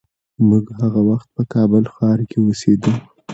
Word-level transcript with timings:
موږ 0.47 0.65
هغه 0.79 1.01
وخت 1.09 1.27
په 1.35 1.43
کابل 1.53 1.83
ښار 1.93 2.19
کې 2.29 2.37
اوسېدو. 2.41 2.93